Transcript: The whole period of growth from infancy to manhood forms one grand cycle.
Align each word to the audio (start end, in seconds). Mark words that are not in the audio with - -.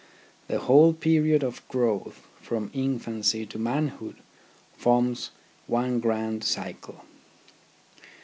The 0.47 0.57
whole 0.57 0.93
period 0.93 1.43
of 1.43 1.61
growth 1.67 2.25
from 2.41 2.71
infancy 2.73 3.45
to 3.45 3.59
manhood 3.59 4.15
forms 4.75 5.29
one 5.67 5.99
grand 5.99 6.43
cycle. 6.43 7.05